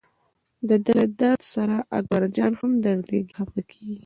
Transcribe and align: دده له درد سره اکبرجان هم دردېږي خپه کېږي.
دده 0.69 0.91
له 0.99 1.05
درد 1.19 1.41
سره 1.53 1.75
اکبرجان 1.97 2.51
هم 2.59 2.71
دردېږي 2.83 3.33
خپه 3.39 3.61
کېږي. 3.71 3.99